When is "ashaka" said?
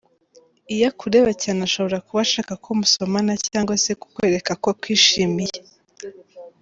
2.27-2.53